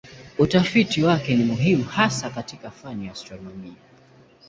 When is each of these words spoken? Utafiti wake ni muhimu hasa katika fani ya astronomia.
Utafiti 0.37 1.03
wake 1.03 1.35
ni 1.35 1.43
muhimu 1.43 1.83
hasa 1.83 2.29
katika 2.29 2.71
fani 2.71 3.05
ya 3.05 3.11
astronomia. 3.11 3.75